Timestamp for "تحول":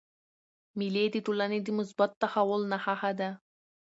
2.21-2.61